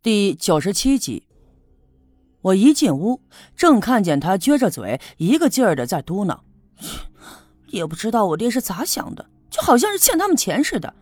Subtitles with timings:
[0.00, 1.24] 第九十七集，
[2.40, 3.20] 我一进屋，
[3.56, 6.38] 正看见他撅着嘴，一个劲儿的在嘟囔
[7.66, 10.94] ：“也不知道我爹是咋想的，就好像是欠他们钱似的，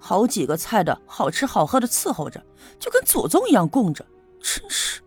[0.00, 2.44] 好几个菜的好吃好喝的伺候着，
[2.80, 4.04] 就跟祖宗一样供着，
[4.42, 5.00] 真是。”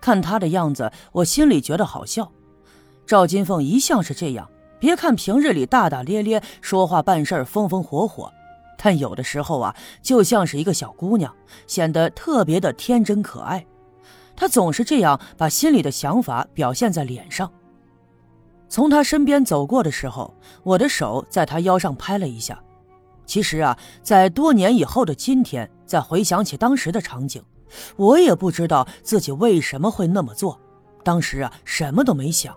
[0.00, 2.30] 看他的样子，我心里觉得好笑。
[3.04, 8.32] 赵金凤一向是这样，别看平日里大大咧咧，说话办事风风火火。
[8.82, 11.34] 但有的时候啊，就像是一个小姑娘，
[11.66, 13.66] 显得特别的天真可爱。
[14.34, 17.52] 她总是这样把心里的想法表现在脸上。
[18.70, 20.32] 从她身边走过的时候，
[20.62, 22.58] 我的手在她腰上拍了一下。
[23.26, 27.42] 其实啊，在多年以后的今天，再回想起当时的场景，
[27.96, 30.58] 我也不知道自己为什么会那么做。
[31.04, 32.56] 当时啊，什么都没想。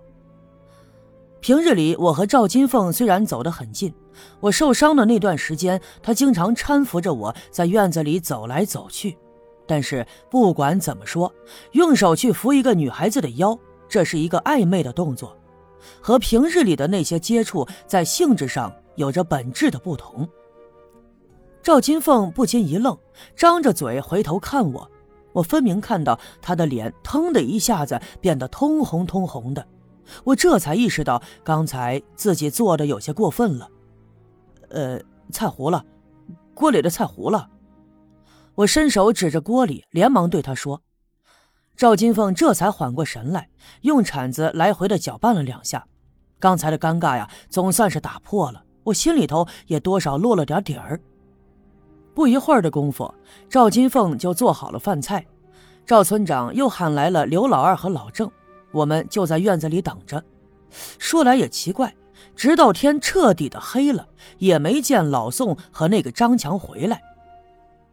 [1.43, 3.93] 平日里，我和赵金凤虽然走得很近，
[4.39, 9.17] 我受伤的那段时间，她经常搀扶着我在院子里走来走去。
[9.67, 11.29] 但是不管怎么说，
[11.73, 15.36] 用手去扶一个女孩子的腰，这是一个暧昧的动作，
[15.99, 20.25] 和平日里的那些接触在性质上有着本质的不同。
[21.61, 22.97] 赵金凤不禁一愣，
[23.36, 24.89] 张着嘴回头看我，
[25.33, 29.67] 我分明看到她的脸腾的一下子变得通红通红的。
[30.23, 33.69] 我这才意识到，刚才自己做的有些过分了。
[34.69, 34.99] 呃，
[35.31, 35.85] 菜糊了，
[36.53, 37.49] 锅里的菜糊了。
[38.55, 40.81] 我伸手指着锅里，连忙对他说
[41.75, 43.49] ：“赵金凤这才缓过神来，
[43.81, 45.85] 用铲子来回的搅拌了两下，
[46.39, 48.63] 刚才的尴尬呀，总算是打破了。
[48.83, 50.99] 我心里头也多少落了点底儿。
[52.13, 53.11] 不一会儿的功夫，
[53.49, 55.25] 赵金凤就做好了饭菜，
[55.85, 58.29] 赵村长又喊来了刘老二和老郑。”
[58.73, 60.21] 我们就在院子里等着。
[60.99, 61.95] 说来也奇怪，
[62.35, 64.07] 直到天彻底的黑了，
[64.39, 67.02] 也没见老宋和那个张强回来。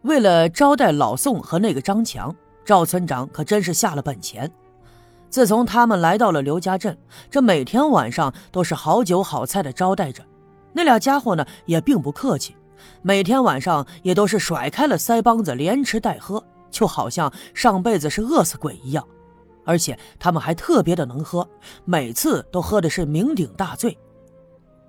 [0.03, 4.51] 为了招待老宋和那个张强，赵村长可真是下了本钱。
[5.29, 6.97] 自从他们来到了刘家镇，
[7.31, 10.25] 这每天晚上都是好酒好菜的招待着。
[10.73, 12.57] 那俩家伙呢，也并不客气，
[13.03, 19.07] 每天晚上也都是甩开了腮帮子，连吃带喝，就好像上辈子是饿死鬼一样。
[19.71, 21.49] 而且他们还特别的能喝，
[21.85, 23.97] 每次都喝的是酩酊大醉。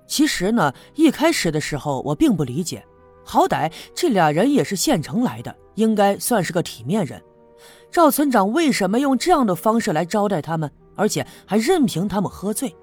[0.08, 2.84] 其实呢，一开始的时候我并不理解，
[3.24, 7.22] 好歹这俩人也是县城来的，应该算是个体面人。
[7.92, 12.74] 赵村长为什么用这样的方式来招待他们，而且还任凭他们喝醉？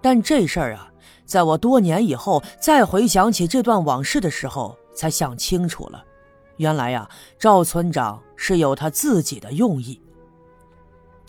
[0.00, 0.88] 但这事儿啊，
[1.24, 6.04] 在我多年以后再回想起这段往事的时候，才想清楚了。
[6.58, 10.00] 原来呀，赵村长是有他自己的用意。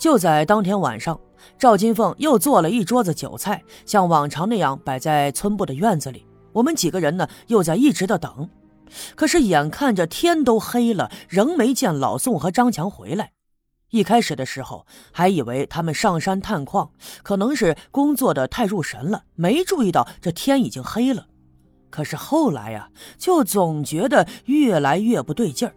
[0.03, 1.17] 就在当天晚上，
[1.57, 6.27] 赵金凤又做了一桌子酒菜，像往常那样摆在村部的院子里。
[6.51, 8.49] 我们几个人呢，又在一直的等。
[9.15, 13.31] 可是眼看着天都黑了，仍没见老宋和张强回来。
[13.91, 16.91] 一开始的时候，还以为他们上山探矿，
[17.23, 21.27] 可能是工作的太入神了，没注意到这天已经黑了。
[21.89, 25.73] 可是后来呀，就总觉得越来越不对劲儿。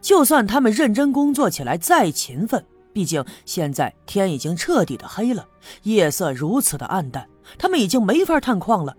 [0.00, 2.64] 就算他们认真工作起来，再勤奋。
[2.92, 5.46] 毕竟现在天已经彻底的黑了，
[5.84, 8.96] 夜色如此的暗淡，他们已经没法探矿了。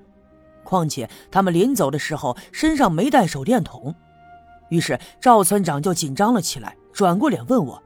[0.63, 3.93] 况且他们临走的时候身上没带手电筒，
[4.69, 7.81] 于是赵村长就紧张了起来，转过脸问我：“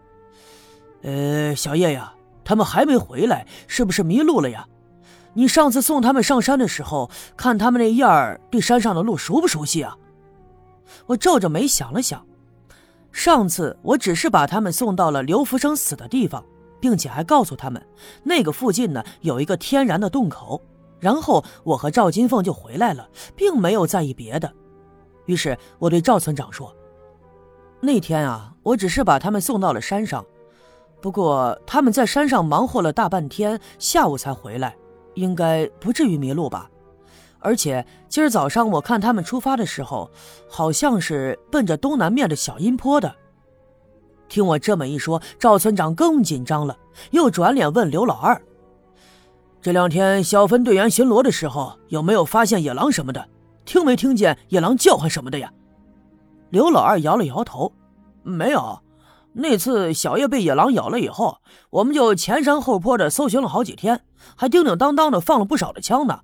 [1.03, 2.13] 呃，小叶呀，
[2.45, 4.67] 他们还没回来，是不是迷路了呀？
[5.33, 9.97] 你上次送他们上山的时候，看他们那样儿，对山上的路熟不熟悉啊？”
[11.07, 12.25] 我皱着眉想了想。
[13.17, 16.45] 上次我只是把他们送到了刘福生死的地方，
[16.79, 17.83] 并且还告诉他们，
[18.21, 20.61] 那个附近呢有一个天然的洞口。
[20.99, 24.53] 然后我和赵金凤就回来了，并没有在意别的。
[25.25, 26.71] 于是我对赵村长说
[27.81, 30.23] ：“那天啊，我只是把他们送到了山上，
[31.01, 34.75] 不过他们在山上忙活了大半天，下午才回来，
[35.15, 36.69] 应该不至于迷路吧。”
[37.47, 40.11] 而且今儿早上我看他们出发的时候，
[40.49, 43.15] 好像是奔着东南面的小阴坡的。
[44.27, 46.77] 听我这么一说，赵村长更紧张了，
[47.11, 48.41] 又转脸问刘老二
[49.63, 53.25] ：“这两天小分队员巡逻的时候，有没有发现野狼什么的？
[53.63, 55.49] 听没听见野狼叫唤什么的呀？”
[56.51, 57.71] 刘老二摇了摇头
[58.23, 58.77] ：“没有。
[59.31, 61.37] 那次小叶被野狼咬了以后，
[61.69, 64.01] 我们就前山后坡的搜寻了好几天，
[64.35, 66.19] 还叮叮当当的放了不少的枪呢。”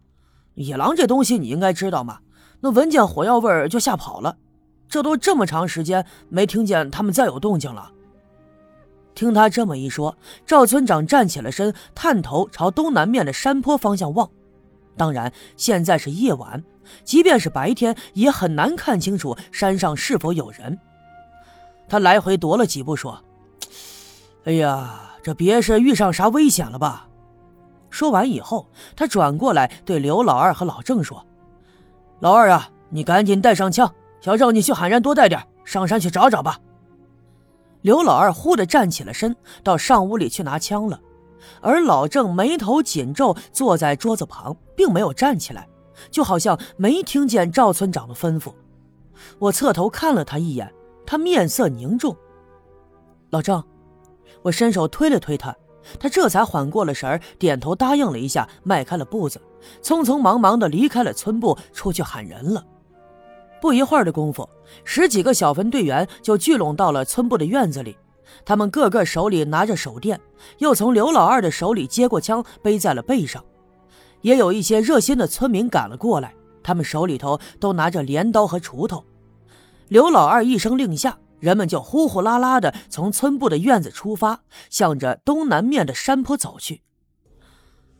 [0.55, 2.19] 野狼这东西你应该知道嘛？
[2.61, 4.37] 那闻见火药味儿就吓跑了。
[4.87, 7.91] 这都这么长时间没听见他们再有动静了。
[9.15, 10.15] 听他这么一说，
[10.45, 14.29] 赵村长站起了身，探头朝东南面的山坡方向望。
[14.95, 16.63] 当然，现在是夜晚，
[17.03, 20.79] 即便是白天也很难看清楚山上是否有人。
[21.87, 23.19] 他来回踱了几步，说
[24.45, 27.07] ：“哎呀，这别是遇上啥危险了吧？”
[27.93, 31.23] 说完以后，他转过来对刘老二和老郑说
[32.21, 36.59] ：“老二啊，你赶紧带上枪，小郑你去喊人多带点，上山去找找吧。”
[37.81, 40.99] 刘老二忽地站起了身，到上屋里去拿枪了，
[41.61, 45.67] 而老郑眉头紧皱，坐在桌子旁，并没有站起来，
[46.09, 48.51] 就好像没听见赵村长的吩咐。
[49.37, 50.73] 我侧头看了他一眼，
[51.05, 52.17] 他面色凝重。
[53.29, 53.63] 老郑，
[54.41, 55.55] 我伸手推了推他。
[55.99, 59.41] 他这才缓过了神儿，点头答应了一下，迈开了步子，
[59.81, 62.65] 匆匆忙忙地离开了村部，出去喊人了。
[63.61, 64.47] 不一会儿的功夫，
[64.83, 67.95] 十几个小分队员就聚拢到了村部的院子里，
[68.43, 70.19] 他们个个手里拿着手电，
[70.57, 73.43] 又从刘老二的手里接过枪，背在了背上。
[74.21, 79.03] 也有一些热心的村民赶了过来，他们手里头都拿着镰刀和锄头。
[79.87, 81.17] 刘老二一声令下。
[81.43, 86.83] 人们就呼呼啦啦的从村部的院子出发，向着东南面的山坡走去。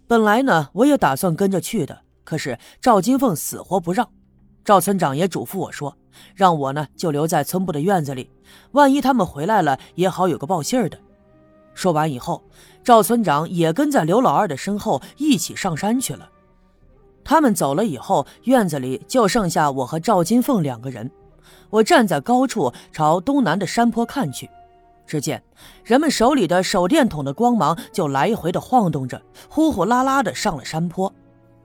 [0.08, 4.10] 本来呢，我也打算跟着去的，可是赵金凤死活不让。
[4.64, 5.98] 赵村长也嘱咐我说，
[6.34, 8.30] 让我呢就留在村部的院子里，
[8.72, 10.98] 万一他们回来了，也好有个报信儿的。
[11.74, 12.42] 说完以后，
[12.82, 16.30] 赵村长也跟在刘老二的身后一起上山去了。
[17.26, 21.12] 他们走了以后，院子里就剩下我和赵金凤两个人。
[21.70, 24.50] 我站在高处，朝东南的山坡看去，
[25.06, 25.42] 只见
[25.84, 31.14] 人们手里的手电筒的光芒就来回的晃动着，呼呼啦啦的上了山坡，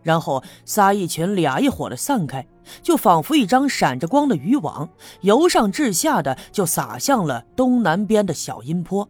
[0.02, 2.46] 然后仨一群俩一伙的散开，
[2.82, 4.88] 就仿佛一张闪着光的渔网，
[5.20, 9.08] 由上至下的就撒向了东南边的小阴坡。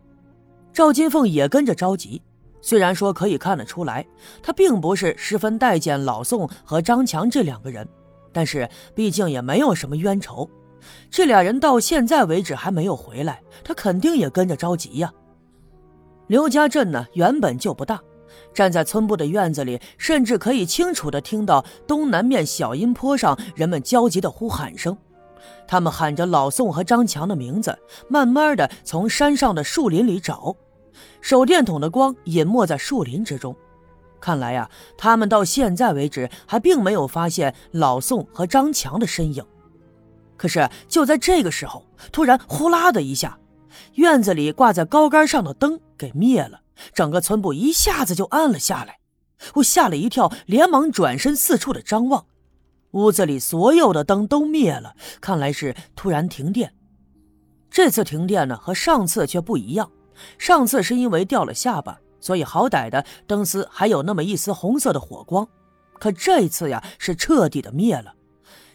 [0.73, 2.23] 赵金凤也跟着着急，
[2.61, 4.07] 虽然说可以看得出来，
[4.43, 7.89] 他并不是十分待见老宋和张强这两个人，
[8.33, 10.49] 但是毕竟也没有什么冤仇。
[11.11, 15.13] 这俩人到现在为止还没有回来，他肯定也跟着着急呀。
[16.27, 18.01] 刘家镇呢原本就不大，
[18.53, 24.97] 站在村部的院子里，甚至可以清楚地听到东南面小阴坡上人们焦急的呼喊声。
[25.67, 27.79] 他们喊着老宋和张强的名字，
[28.09, 30.55] 慢慢地从山上的树林里找。
[31.21, 33.55] 手电筒的光隐没在树林之中，
[34.21, 39.45] 看来呀，他们到现在为止还并没有发现老宋和张强的身影。
[40.39, 43.39] 可是就在这个时候，突然呼啦的一下，
[43.95, 46.61] 院子里挂在高杆上的灯给灭了，
[46.95, 49.01] 整个村部一下子就暗了下来。
[49.55, 52.25] 我吓了一跳，连忙转身四处的张望，
[52.93, 56.73] 屋子里所有的灯都灭了，看来是突然停电。
[57.71, 59.91] 这次停电呢和上次却不一样，
[60.39, 65.47] 上次是因为掉了下巴，所以好歹的灯丝还有那么一丝红色的火光，
[65.99, 68.15] 可这一次呀是彻底的灭了。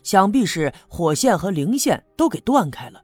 [0.04, 3.02] 想必是火线和零线都给断开了。